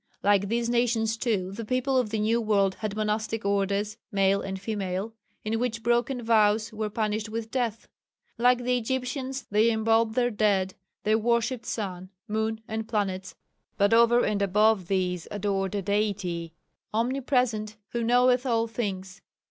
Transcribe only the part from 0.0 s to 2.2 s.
Like these nations too, the people of the